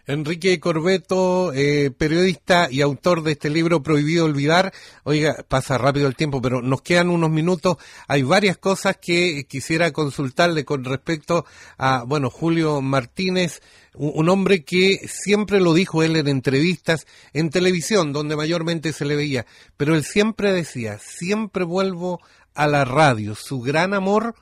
Enrique 0.05 0.59
Corbeto, 0.59 1.53
eh, 1.53 1.89
periodista 1.89 2.67
y 2.69 2.81
autor 2.81 3.23
de 3.23 3.33
este 3.33 3.49
libro 3.49 3.83
Prohibido 3.83 4.25
Olvidar. 4.25 4.73
Oiga, 5.03 5.45
pasa 5.47 5.77
rápido 5.77 6.07
el 6.07 6.15
tiempo, 6.15 6.41
pero 6.41 6.61
nos 6.61 6.81
quedan 6.81 7.09
unos 7.09 7.29
minutos. 7.29 7.77
Hay 8.07 8.23
varias 8.23 8.57
cosas 8.57 8.97
que 8.97 9.45
quisiera 9.45 9.91
consultarle 9.91 10.65
con 10.65 10.83
respecto 10.83 11.45
a, 11.77 12.03
bueno, 12.03 12.29
Julio 12.29 12.81
Martínez, 12.81 13.61
un 13.93 14.27
hombre 14.27 14.65
que 14.65 15.07
siempre 15.07 15.61
lo 15.61 15.73
dijo 15.73 16.03
él 16.03 16.17
en 16.17 16.27
entrevistas 16.27 17.05
en 17.31 17.49
televisión, 17.49 18.11
donde 18.11 18.35
mayormente 18.35 18.91
se 18.91 19.05
le 19.05 19.15
veía, 19.15 19.45
pero 19.77 19.95
él 19.95 20.03
siempre 20.03 20.51
decía, 20.51 20.99
siempre 20.99 21.63
vuelvo 21.63 22.19
a 22.55 22.67
la 22.67 22.83
radio. 22.83 23.35
Su 23.35 23.61
gran 23.61 23.93
amor 23.93 24.35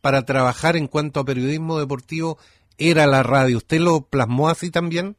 para 0.00 0.24
trabajar 0.24 0.76
en 0.76 0.86
cuanto 0.86 1.20
a 1.20 1.24
periodismo 1.24 1.78
deportivo 1.78 2.38
era 2.78 3.06
la 3.06 3.22
radio. 3.22 3.58
¿Usted 3.58 3.78
lo 3.78 4.02
plasmó 4.02 4.48
así 4.48 4.70
también? 4.70 5.16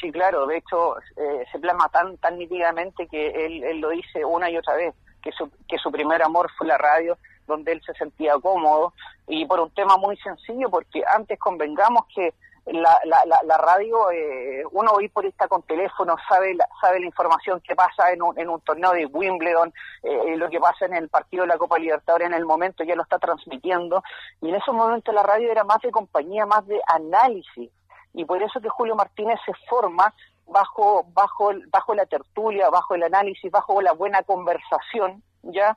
Sí, 0.00 0.10
claro. 0.10 0.46
De 0.46 0.56
hecho, 0.58 0.98
eh, 1.16 1.44
se 1.50 1.58
plasma 1.58 1.88
tan 1.88 2.16
tan 2.18 2.38
nítidamente 2.38 3.06
que 3.06 3.46
él, 3.46 3.80
lo 3.80 3.90
dice 3.90 4.24
una 4.24 4.50
y 4.50 4.56
otra 4.56 4.74
vez, 4.74 4.94
que 5.22 5.30
su, 5.32 5.50
que 5.68 5.78
su 5.78 5.90
primer 5.92 6.22
amor 6.22 6.50
fue 6.56 6.66
la 6.66 6.78
radio, 6.78 7.16
donde 7.46 7.72
él 7.72 7.82
se 7.84 7.92
sentía 7.94 8.34
cómodo, 8.40 8.92
y 9.28 9.46
por 9.46 9.60
un 9.60 9.70
tema 9.70 9.96
muy 9.96 10.16
sencillo, 10.16 10.68
porque 10.70 11.02
antes 11.14 11.38
convengamos 11.38 12.06
que 12.14 12.34
la, 12.66 13.00
la, 13.04 13.40
la, 13.44 13.56
radio, 13.58 14.10
eh, 14.12 14.62
uno 14.70 14.92
esta 15.00 15.48
con 15.48 15.62
teléfono 15.62 16.16
sabe 16.28 16.54
la, 16.54 16.68
sabe 16.80 17.00
la 17.00 17.06
información 17.06 17.60
que 17.60 17.74
pasa 17.74 18.12
en 18.12 18.22
un, 18.22 18.38
en 18.38 18.48
un 18.48 18.60
torneo 18.60 18.92
de 18.92 19.06
Wimbledon, 19.06 19.72
eh, 20.02 20.36
lo 20.36 20.48
que 20.48 20.60
pasa 20.60 20.86
en 20.86 20.94
el 20.94 21.08
partido 21.08 21.42
de 21.42 21.48
la 21.48 21.58
Copa 21.58 21.78
Libertadores 21.78 22.28
en 22.28 22.34
el 22.34 22.44
momento, 22.44 22.84
ya 22.84 22.94
lo 22.94 23.02
está 23.02 23.18
transmitiendo, 23.18 24.02
y 24.40 24.50
en 24.50 24.54
esos 24.54 24.74
momentos 24.74 25.12
la 25.14 25.24
radio 25.24 25.50
era 25.50 25.64
más 25.64 25.80
de 25.82 25.90
compañía, 25.90 26.46
más 26.46 26.66
de 26.66 26.80
análisis, 26.86 27.70
y 28.14 28.24
por 28.24 28.40
eso 28.42 28.60
que 28.60 28.68
Julio 28.68 28.94
Martínez 28.94 29.40
se 29.44 29.52
forma 29.68 30.14
bajo, 30.46 31.04
bajo, 31.12 31.50
bajo 31.68 31.94
la 31.94 32.06
tertulia, 32.06 32.70
bajo 32.70 32.94
el 32.94 33.02
análisis, 33.02 33.50
bajo 33.50 33.80
la 33.82 33.92
buena 33.92 34.22
conversación, 34.22 35.22
¿ya? 35.42 35.76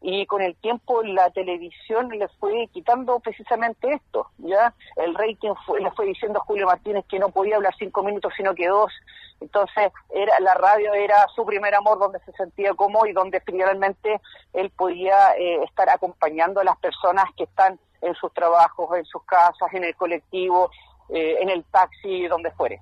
Y 0.00 0.26
con 0.26 0.42
el 0.42 0.54
tiempo 0.56 1.02
la 1.02 1.30
televisión 1.30 2.08
le 2.10 2.28
fue 2.40 2.68
quitando 2.72 3.18
precisamente 3.20 3.92
esto, 3.92 4.28
¿ya? 4.38 4.74
El 4.96 5.14
rating 5.14 5.52
le 5.80 5.90
fue 5.92 6.06
diciendo 6.06 6.38
a 6.38 6.44
Julio 6.44 6.66
Martínez 6.66 7.04
que 7.08 7.18
no 7.18 7.30
podía 7.30 7.56
hablar 7.56 7.74
cinco 7.78 8.02
minutos 8.02 8.32
sino 8.36 8.54
que 8.54 8.68
dos, 8.68 8.92
entonces 9.40 9.92
era 10.10 10.38
la 10.40 10.54
radio 10.54 10.92
era 10.94 11.14
su 11.34 11.44
primer 11.44 11.74
amor 11.74 11.98
donde 11.98 12.20
se 12.20 12.32
sentía 12.32 12.74
cómodo 12.74 13.06
y 13.06 13.12
donde 13.12 13.40
finalmente 13.40 14.20
él 14.52 14.70
podía 14.70 15.32
eh, 15.38 15.62
estar 15.64 15.88
acompañando 15.90 16.60
a 16.60 16.64
las 16.64 16.76
personas 16.78 17.24
que 17.36 17.44
están 17.44 17.78
en 18.02 18.14
sus 18.14 18.32
trabajos, 18.34 18.96
en 18.96 19.04
sus 19.06 19.22
casas, 19.24 19.72
en 19.72 19.84
el 19.84 19.96
colectivo, 19.96 20.70
eh, 21.08 21.36
en 21.40 21.48
el 21.48 21.64
taxi, 21.64 22.26
donde 22.26 22.50
fuere 22.52 22.80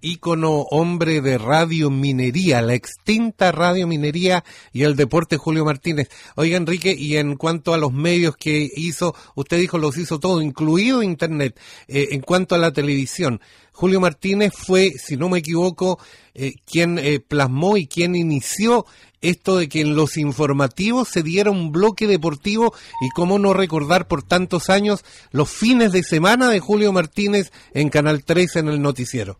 ícono 0.00 0.60
hombre 0.70 1.20
de 1.20 1.38
radio 1.38 1.90
minería, 1.90 2.62
la 2.62 2.74
extinta 2.74 3.52
radio 3.52 3.86
minería 3.86 4.44
y 4.72 4.82
el 4.82 4.96
deporte 4.96 5.36
Julio 5.36 5.64
Martínez. 5.64 6.08
Oiga 6.36 6.56
Enrique, 6.56 6.94
y 6.96 7.16
en 7.16 7.36
cuanto 7.36 7.74
a 7.74 7.78
los 7.78 7.92
medios 7.92 8.36
que 8.36 8.70
hizo, 8.74 9.14
usted 9.34 9.58
dijo 9.58 9.78
los 9.78 9.96
hizo 9.96 10.18
todo, 10.20 10.42
incluido 10.42 11.02
Internet, 11.02 11.58
eh, 11.88 12.08
en 12.12 12.20
cuanto 12.20 12.54
a 12.54 12.58
la 12.58 12.72
televisión. 12.72 13.40
Julio 13.72 14.00
Martínez 14.00 14.52
fue, 14.54 14.92
si 14.92 15.16
no 15.16 15.28
me 15.28 15.38
equivoco, 15.38 15.98
eh, 16.34 16.54
quien 16.66 16.98
eh, 16.98 17.20
plasmó 17.20 17.76
y 17.76 17.86
quien 17.86 18.14
inició 18.14 18.84
esto 19.20 19.56
de 19.56 19.68
que 19.68 19.80
en 19.80 19.94
los 19.96 20.16
informativos 20.16 21.08
se 21.08 21.22
diera 21.22 21.50
un 21.50 21.72
bloque 21.72 22.06
deportivo 22.06 22.74
y 23.00 23.10
cómo 23.10 23.38
no 23.38 23.52
recordar 23.52 24.08
por 24.08 24.22
tantos 24.22 24.70
años 24.70 25.04
los 25.30 25.50
fines 25.50 25.92
de 25.92 26.02
semana 26.02 26.48
de 26.48 26.60
Julio 26.60 26.92
Martínez 26.92 27.52
en 27.74 27.90
Canal 27.90 28.24
3 28.24 28.56
en 28.56 28.68
el 28.68 28.82
noticiero. 28.82 29.38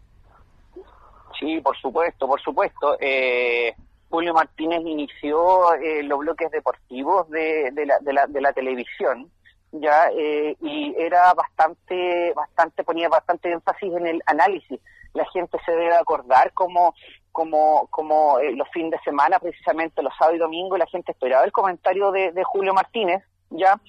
Sí, 1.41 1.61
por 1.63 1.77
supuesto, 1.79 2.29
por 2.29 2.41
supuesto. 2.41 2.99
Eh, 3.01 3.75
Julio 4.11 4.35
Martínez 4.35 4.83
inició 4.85 5.75
eh, 5.75 6.03
los 6.03 6.19
bloques 6.19 6.51
deportivos 6.51 7.29
de, 7.31 7.71
de, 7.73 7.87
la, 7.87 7.99
de, 8.01 8.13
la, 8.13 8.27
de 8.27 8.41
la 8.43 8.53
televisión, 8.53 9.31
ya 9.73 10.11
eh, 10.17 10.55
y 10.61 10.95
era 10.99 11.33
bastante, 11.33 12.33
bastante 12.35 12.85
ponía 12.85 13.09
bastante 13.09 13.51
énfasis 13.51 13.95
en 13.95 14.07
el 14.07 14.23
análisis. 14.27 14.79
La 15.15 15.25
gente 15.33 15.59
se 15.65 15.73
debe 15.73 15.97
acordar 15.97 16.53
como 16.53 16.95
como, 17.33 17.87
como 17.91 18.39
los 18.41 18.69
fines 18.71 18.91
de 18.91 18.99
semana, 19.05 19.39
precisamente 19.39 20.03
los 20.03 20.13
sábados 20.19 20.37
y 20.37 20.41
domingos, 20.41 20.81
la 20.81 20.87
gente 20.87 21.13
esperaba 21.13 21.45
el 21.45 21.53
comentario 21.53 22.11
de 22.11 22.43
Julio 22.43 22.75
Martínez, 22.75 23.23
ya 23.51 23.81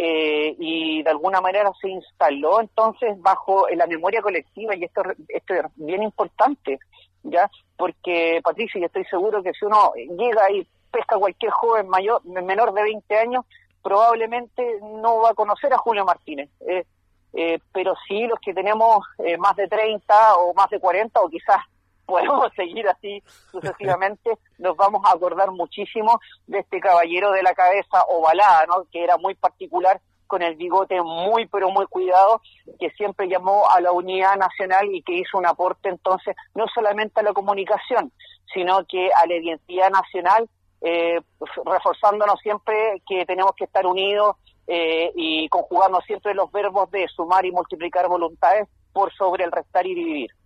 eh, 0.00 0.54
y 0.60 1.02
de 1.02 1.10
alguna 1.10 1.40
manera 1.40 1.72
se 1.80 1.88
instaló 1.88 2.60
entonces 2.60 3.20
bajo 3.20 3.66
la 3.68 3.84
memoria 3.88 4.22
colectiva 4.22 4.76
y 4.76 4.84
esto, 4.84 5.02
esto 5.26 5.54
es 5.54 5.62
bien 5.74 6.04
importante, 6.04 6.78
¿ya? 7.24 7.50
Porque, 7.76 8.38
Patricia, 8.44 8.80
yo 8.80 8.86
estoy 8.86 9.04
seguro 9.06 9.42
que 9.42 9.52
si 9.54 9.64
uno 9.64 9.90
llega 9.96 10.52
y 10.52 10.64
pesca 10.92 11.16
a 11.16 11.18
cualquier 11.18 11.50
joven 11.50 11.88
mayor, 11.88 12.24
menor 12.24 12.72
de 12.74 12.82
20 12.82 13.18
años, 13.18 13.44
probablemente 13.82 14.78
no 14.80 15.18
va 15.18 15.30
a 15.30 15.34
conocer 15.34 15.74
a 15.74 15.78
Julio 15.78 16.04
Martínez. 16.04 16.48
Eh, 16.60 16.84
eh, 17.32 17.58
pero 17.72 17.94
sí 18.06 18.24
los 18.28 18.38
que 18.38 18.54
tenemos 18.54 19.04
más 19.40 19.56
de 19.56 19.66
30 19.66 20.36
o 20.36 20.54
más 20.54 20.70
de 20.70 20.78
40 20.78 21.20
o 21.20 21.28
quizás 21.28 21.58
podemos 22.08 22.50
seguir 22.56 22.88
así 22.88 23.22
sucesivamente, 23.52 24.38
nos 24.58 24.76
vamos 24.76 25.02
a 25.04 25.12
acordar 25.14 25.50
muchísimo 25.52 26.18
de 26.46 26.60
este 26.60 26.80
caballero 26.80 27.30
de 27.32 27.42
la 27.42 27.54
cabeza 27.54 28.02
ovalada, 28.08 28.64
¿no? 28.66 28.86
que 28.90 29.04
era 29.04 29.18
muy 29.18 29.34
particular, 29.34 30.00
con 30.26 30.42
el 30.42 30.56
bigote 30.56 31.00
muy, 31.02 31.46
pero 31.46 31.70
muy 31.70 31.86
cuidado, 31.86 32.42
que 32.78 32.90
siempre 32.90 33.28
llamó 33.28 33.68
a 33.70 33.80
la 33.80 33.92
unidad 33.92 34.36
nacional 34.36 34.86
y 34.92 35.02
que 35.02 35.14
hizo 35.14 35.38
un 35.38 35.46
aporte 35.46 35.88
entonces 35.88 36.36
no 36.54 36.66
solamente 36.74 37.20
a 37.20 37.22
la 37.22 37.32
comunicación, 37.32 38.12
sino 38.52 38.84
que 38.86 39.08
a 39.14 39.26
la 39.26 39.36
identidad 39.36 39.90
nacional, 39.90 40.48
eh, 40.80 41.20
reforzándonos 41.64 42.38
siempre 42.40 43.02
que 43.08 43.24
tenemos 43.24 43.52
que 43.56 43.64
estar 43.64 43.86
unidos 43.86 44.36
eh, 44.66 45.10
y 45.16 45.48
conjugando 45.48 46.00
siempre 46.02 46.34
los 46.34 46.52
verbos 46.52 46.90
de 46.90 47.08
sumar 47.08 47.46
y 47.46 47.52
multiplicar 47.52 48.06
voluntades 48.06 48.68
por 48.92 49.12
sobre 49.14 49.44
el 49.44 49.52
restar 49.52 49.86
y 49.86 49.94
dividir. 49.94 50.37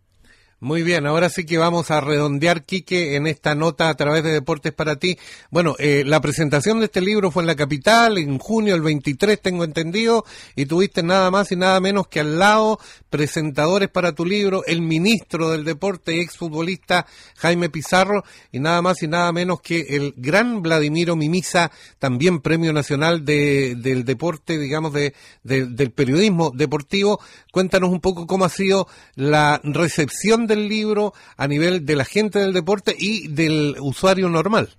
Muy 0.63 0.85
bien, 0.85 1.09
ahora 1.09 1.29
sí 1.29 1.45
que 1.45 1.59
vamos 1.59 1.91
a 1.91 2.01
redondear, 2.01 2.65
Quique, 2.65 3.17
en 3.17 3.27
esta 3.27 3.57
nota 3.57 3.89
a 3.89 3.97
través 3.97 4.23
de 4.23 4.31
Deportes 4.31 4.73
para 4.73 4.95
ti. 4.95 5.19
Bueno, 5.51 5.75
eh, 5.81 6.05
la 6.07 6.21
presentación 6.21 6.79
de 6.79 6.85
este 6.85 7.01
libro 7.01 7.33
fue 7.33 7.43
en 7.43 7.49
la 7.49 7.57
capital, 7.57 8.17
en 8.17 8.39
junio, 8.39 8.77
el 8.77 8.81
23, 8.81 9.43
tengo 9.43 9.65
entendido, 9.65 10.25
y 10.55 10.67
tuviste 10.67 11.03
nada 11.03 11.33
más 11.33 11.51
y 11.51 11.57
nada 11.57 11.81
menos 11.81 12.07
que 12.07 12.21
al 12.21 12.39
lado 12.39 12.79
presentadores 13.11 13.89
para 13.89 14.13
tu 14.13 14.25
libro, 14.25 14.65
el 14.65 14.83
ministro 14.83 15.51
del 15.51 15.65
deporte, 15.65 16.21
exfutbolista 16.21 17.07
Jaime 17.39 17.69
Pizarro, 17.69 18.23
y 18.53 18.61
nada 18.61 18.83
más 18.83 19.03
y 19.03 19.09
nada 19.09 19.33
menos 19.33 19.61
que 19.63 19.81
el 19.97 20.15
gran 20.17 20.63
Vladimiro 20.63 21.17
Mimisa, 21.17 21.73
también 21.99 22.41
Premio 22.41 22.73
Nacional 22.73 23.25
de, 23.25 23.75
del 23.77 24.05
Deporte, 24.05 24.59
digamos, 24.59 24.93
de, 24.93 25.13
del 25.43 25.91
periodismo 25.91 26.53
deportivo. 26.55 27.19
Cuéntanos 27.51 27.91
un 27.91 28.01
poco 28.01 28.29
cómo 28.29 28.45
ha 28.45 28.49
sido 28.49 28.87
la 29.17 29.61
recepción 29.65 30.47
de 30.47 30.52
el 30.53 30.69
libro 30.69 31.13
a 31.37 31.47
nivel 31.47 31.85
de 31.85 31.97
la 31.97 32.05
gente 32.05 32.39
del 32.39 32.53
deporte 32.53 32.95
y 32.99 33.29
del 33.29 33.77
usuario 33.81 34.29
normal? 34.29 34.71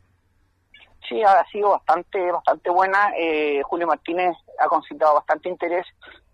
Sí, 1.08 1.22
ha 1.22 1.46
sido 1.52 1.72
bastante 1.72 2.32
bastante 2.32 2.70
buena. 2.70 3.12
Eh, 3.18 3.62
Julio 3.64 3.88
Martínez 3.88 4.36
ha 4.60 4.68
concitado 4.68 5.16
bastante 5.16 5.50
interés, 5.50 5.86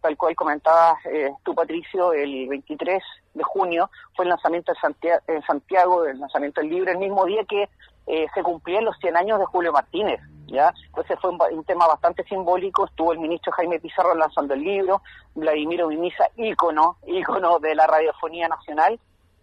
tal 0.01 0.15
cual 0.15 0.35
comentabas 0.35 1.03
eh, 1.05 1.31
tú, 1.43 1.55
Patricio, 1.55 2.13
el 2.13 2.47
23 2.47 3.01
de 3.33 3.43
junio 3.43 3.89
fue 4.15 4.25
el 4.25 4.29
lanzamiento 4.29 4.71
en 4.71 4.81
Santiago, 4.81 5.21
en 5.27 5.41
Santiago 5.43 6.05
el 6.05 6.19
lanzamiento 6.19 6.61
del 6.61 6.69
libro, 6.69 6.91
el 6.91 6.97
mismo 6.97 7.25
día 7.25 7.43
que 7.45 7.69
eh, 8.07 8.27
se 8.33 8.43
cumplían 8.43 8.85
los 8.85 8.97
100 8.99 9.17
años 9.17 9.39
de 9.39 9.45
Julio 9.45 9.71
Martínez. 9.71 10.19
¿ya? 10.47 10.73
Entonces 10.87 11.17
fue 11.19 11.29
un, 11.29 11.63
tema 11.63 11.87
bastante 11.87 12.23
simbólico, 12.23 12.85
estuvo 12.85 13.13
el 13.13 13.19
ministro 13.19 13.51
Jaime 13.53 13.79
Pizarro 13.79 14.15
lanzando 14.15 14.53
el 14.53 14.63
libro, 14.63 15.01
Vladimiro 15.35 15.87
Mimisa, 15.87 16.29
ícono, 16.37 16.97
ícono 17.05 17.59
de 17.59 17.75
la 17.75 17.85
radiofonía 17.85 18.47
nacional, 18.47 18.99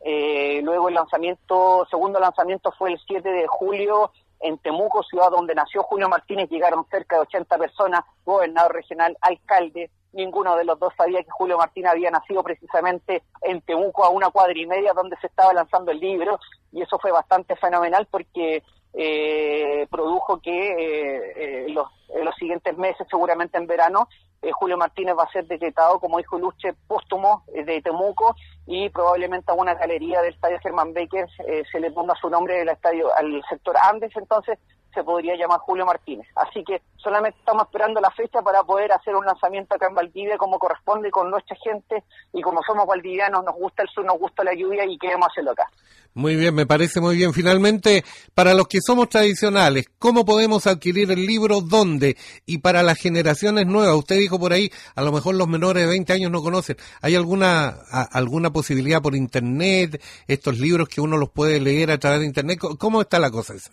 eh, 0.09 0.61
luego 0.63 0.89
el 0.89 0.95
lanzamiento, 0.95 1.85
segundo 1.91 2.21
lanzamiento 2.21 2.71
fue 2.79 2.93
el 2.93 3.01
7 3.09 3.29
de 3.29 3.45
julio 3.49 4.13
en 4.39 4.57
Temuco, 4.59 5.03
ciudad 5.03 5.33
donde 5.33 5.53
nació 5.53 5.83
Julio 5.83 6.09
Martínez, 6.09 6.49
llegaron 6.49 6.87
cerca 6.89 7.17
de 7.17 7.23
80 7.23 7.59
personas, 7.59 8.05
gobernador 8.25 8.73
regional, 8.73 9.17
alcalde, 9.21 9.91
ninguno 10.13 10.55
de 10.55 10.65
los 10.65 10.79
dos 10.79 10.93
sabía 10.97 11.25
que 11.25 11.31
Julio 11.31 11.59
Martínez 11.59 11.91
había 11.91 12.13
nacido 12.13 12.45
precisamente 12.45 13.25
en 13.43 13.61
Temuco 13.63 14.05
a 14.05 14.11
una 14.11 14.31
cuadra 14.31 14.57
y 14.57 14.65
media 14.65 14.93
donde 14.93 15.17
se 15.17 15.27
estaba 15.27 15.53
lanzando 15.53 15.91
el 15.91 15.99
libro. 15.99 16.39
Y 16.71 16.83
eso 16.83 17.01
fue 17.01 17.11
bastante 17.11 17.57
fenomenal 17.57 18.07
porque 18.09 18.63
eh, 18.99 19.87
produjo 19.91 20.41
que 20.41 20.51
eh, 20.51 21.33
eh 21.37 21.67
los, 21.69 21.87
en 22.09 22.25
los 22.25 22.35
siguientes 22.37 22.77
meses, 22.79 23.07
seguramente 23.11 23.59
en 23.59 23.67
verano, 23.67 24.09
eh, 24.41 24.51
Julio 24.53 24.79
Martínez 24.79 25.15
va 25.19 25.25
a 25.25 25.33
ser 25.33 25.47
decretado 25.47 26.01
como 26.01 26.19
hijo 26.19 26.39
luche 26.39 26.73
póstumo 26.87 27.45
de 27.53 27.83
Temuco 27.83 28.35
y 28.67 28.89
probablemente 28.89 29.53
a 29.53 29.55
una 29.55 29.75
galería 29.75 30.23
del 30.23 30.33
estadio 30.33 30.59
Germán 30.63 30.95
Becker 30.95 31.27
se 31.71 31.81
le 31.81 31.91
ponga 31.91 32.15
su 32.15 32.31
nombre 32.31 32.57
del 32.57 32.71
estadio 32.71 33.15
al 33.15 33.43
sector 33.49 33.77
Andes, 33.83 34.13
entonces 34.17 34.59
se 34.97 35.05
podría 35.05 35.37
llamar 35.37 35.61
Julio 35.61 35.85
Martínez. 35.85 36.27
Así 36.35 36.65
que 36.65 36.81
solamente 36.97 37.39
estamos 37.39 37.65
esperando 37.65 38.01
la 38.01 38.11
fecha 38.11 38.41
para 38.41 38.63
poder 38.65 38.91
hacer 38.93 39.15
un 39.15 39.27
lanzamiento 39.27 39.75
acá 39.75 39.89
en 39.89 39.95
Valdivia 39.95 40.39
como 40.39 40.59
corresponde 40.59 41.11
con 41.11 41.31
nuestra 41.31 41.55
gente 41.63 42.03
y 42.33 42.41
como 42.41 42.63
somos 42.63 42.87
valdivianos, 42.87 43.45
nos 43.45 43.55
gusta 43.55 43.83
el 43.83 43.89
sur, 43.91 44.07
nos 44.07 44.19
gusta 44.19 44.43
la 44.43 44.55
lluvia 44.55 44.87
y 44.87 44.97
queremos 44.97 45.29
hacerlo 45.31 45.53
acá. 45.53 45.71
Muy 46.15 46.35
bien, 46.35 46.55
me 46.55 46.65
parece 46.65 46.99
muy 46.99 47.17
bien. 47.17 47.35
Finalmente, 47.35 48.03
para 48.35 48.55
los 48.55 48.69
que 48.69 48.79
somos 48.81 49.11
tradicionales, 49.11 49.85
¿cómo 49.99 50.25
podemos 50.25 50.67
adquirir 50.67 51.11
el 51.11 51.27
libro? 51.27 51.61
¿Dónde? 51.61 52.17
Y 52.47 52.59
para 52.59 52.83
las 52.83 52.99
generaciones 52.99 53.67
nuevas, 53.67 53.95
usted 53.97 54.17
dijo 54.17 54.39
por 54.39 54.55
ahí, 54.55 54.71
a 54.95 55.03
lo 55.03 55.13
mejor 55.13 55.35
los 55.35 55.47
menores 55.47 55.83
de 55.83 55.91
20 55.91 56.15
años 56.15 56.31
no 56.31 56.41
conocen. 56.41 56.77
¿Hay 57.03 57.15
alguna, 57.15 57.69
alguna 58.13 58.51
posibilidad 58.51 59.03
por 59.03 59.15
internet? 59.15 60.03
Estos 60.27 60.59
libros 60.59 60.89
que 60.89 61.03
uno 61.03 61.19
los 61.19 61.29
puede 61.29 61.61
leer 61.61 61.91
a 61.91 61.99
través 61.99 62.21
de 62.21 62.27
internet. 62.27 62.61
¿Cómo 62.79 63.03
está 63.03 63.19
la 63.19 63.31
cosa 63.31 63.53
esa? 63.53 63.73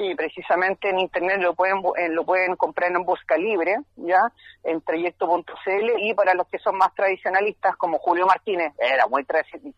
Sí, 0.00 0.14
precisamente 0.14 0.88
en 0.88 0.98
internet 0.98 1.42
lo 1.42 1.54
pueden 1.54 1.82
eh, 1.98 2.08
lo 2.08 2.24
pueden 2.24 2.56
comprar 2.56 2.90
en 2.90 3.04
busca 3.04 3.36
libre, 3.36 3.76
ya, 3.96 4.32
en 4.64 4.80
trayecto.cl 4.80 5.90
y 5.98 6.14
para 6.14 6.32
los 6.32 6.46
que 6.48 6.58
son 6.58 6.78
más 6.78 6.94
tradicionalistas 6.94 7.76
como 7.76 7.98
Julio 7.98 8.24
Martínez, 8.24 8.72
era 8.78 9.06
muy 9.08 9.26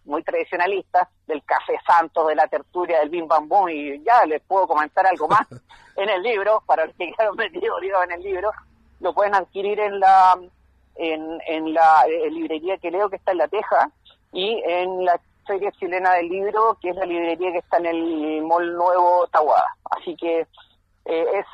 muy 0.05 0.23
tradicionalista 0.23 1.09
del 1.26 1.43
Café 1.43 1.76
Santos, 1.85 2.29
de 2.29 2.37
la 2.37 2.47
tertulia 2.47 3.00
del 3.00 3.11
Bim 3.11 3.26
Bam 3.26 3.49
Boom 3.49 3.71
y 3.71 4.00
ya 4.05 4.25
les 4.25 4.41
puedo 4.43 4.69
comentar 4.69 5.05
algo 5.05 5.26
más 5.26 5.45
en 5.97 6.09
el 6.09 6.23
libro, 6.23 6.62
para 6.67 6.87
los 6.87 6.95
que 6.95 7.11
quieran 7.12 7.35
metido 7.35 7.75
en 8.05 8.12
el 8.12 8.23
libro, 8.23 8.52
lo 9.00 9.12
pueden 9.12 9.35
adquirir 9.35 9.81
en 9.81 9.99
la 9.99 10.38
en, 10.95 11.41
en 11.49 11.75
la 11.75 12.05
eh, 12.07 12.31
librería 12.31 12.79
que 12.79 12.93
leo 12.93 13.11
que 13.11 13.17
está 13.17 13.33
en 13.33 13.38
La 13.38 13.49
Teja 13.49 13.91
y 14.33 14.62
en 14.64 15.05
la 15.05 15.21
Feria 15.46 15.70
Chilena 15.72 16.14
del 16.14 16.28
Libro, 16.28 16.78
que 16.80 16.90
es 16.90 16.96
la 16.96 17.06
librería 17.06 17.52
que 17.52 17.58
está 17.58 17.78
en 17.78 17.87
el 17.87 18.42
Mall 18.42 18.75
Nuevo 18.75 19.26
Tahuada. 19.28 19.76
Así 19.90 20.16
que 20.16 20.40
eh, 21.04 21.26
es 21.34 21.46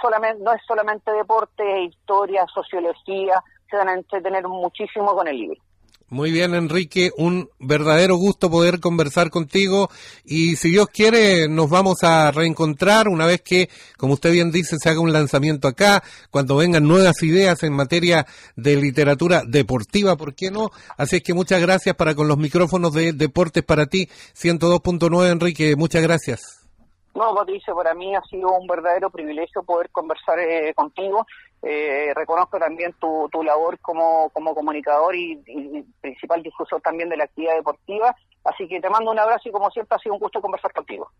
solamente 0.00 0.42
no 0.42 0.52
es 0.52 0.62
solamente 0.66 1.10
deporte, 1.12 1.82
historia, 1.82 2.46
sociología, 2.52 3.42
se 3.70 3.76
van 3.76 3.88
a 3.88 3.94
entretener 3.94 4.46
muchísimo 4.46 5.14
con 5.14 5.28
el 5.28 5.38
libro. 5.38 5.60
Muy 6.08 6.30
bien, 6.30 6.54
Enrique, 6.54 7.10
un 7.16 7.50
verdadero 7.58 8.14
gusto 8.14 8.48
poder 8.48 8.78
conversar 8.78 9.28
contigo 9.28 9.88
y 10.24 10.54
si 10.54 10.70
Dios 10.70 10.86
quiere 10.86 11.48
nos 11.48 11.68
vamos 11.68 12.04
a 12.04 12.30
reencontrar 12.30 13.08
una 13.08 13.26
vez 13.26 13.42
que, 13.42 13.68
como 13.98 14.14
usted 14.14 14.30
bien 14.30 14.52
dice, 14.52 14.76
se 14.78 14.88
haga 14.88 15.00
un 15.00 15.12
lanzamiento 15.12 15.66
acá, 15.66 16.04
cuando 16.30 16.54
vengan 16.54 16.86
nuevas 16.86 17.20
ideas 17.24 17.64
en 17.64 17.72
materia 17.72 18.24
de 18.54 18.76
literatura 18.76 19.42
deportiva, 19.44 20.16
¿por 20.16 20.36
qué 20.36 20.52
no? 20.52 20.70
Así 20.96 21.16
es 21.16 21.22
que 21.24 21.34
muchas 21.34 21.60
gracias 21.60 21.96
para 21.96 22.14
con 22.14 22.28
los 22.28 22.38
micrófonos 22.38 22.92
de 22.92 23.12
Deportes 23.12 23.64
para 23.64 23.86
ti, 23.86 24.06
102.9, 24.06 25.32
Enrique, 25.32 25.74
muchas 25.74 26.02
gracias. 26.02 26.66
No, 27.16 27.34
Patricio, 27.34 27.74
para 27.74 27.94
mí 27.94 28.14
ha 28.14 28.20
sido 28.24 28.52
un 28.52 28.66
verdadero 28.66 29.08
privilegio 29.08 29.62
poder 29.62 29.88
conversar 29.90 30.38
eh, 30.38 30.74
contigo. 30.74 31.26
Eh, 31.68 32.12
reconozco 32.14 32.60
también 32.60 32.92
tu, 33.00 33.28
tu 33.32 33.42
labor 33.42 33.80
como, 33.80 34.30
como 34.30 34.54
comunicador 34.54 35.16
y, 35.16 35.42
y, 35.46 35.82
principal 36.00 36.40
difusor 36.40 36.80
también 36.80 37.08
de 37.08 37.16
la 37.16 37.24
actividad 37.24 37.56
deportiva. 37.56 38.14
Así 38.44 38.68
que 38.68 38.80
te 38.80 38.88
mando 38.88 39.10
un 39.10 39.18
abrazo 39.18 39.48
y 39.48 39.52
como 39.52 39.68
siempre 39.72 39.96
ha 39.96 39.98
sido 39.98 40.14
un 40.14 40.20
gusto 40.20 40.40
conversar 40.40 40.72
contigo. 40.72 41.10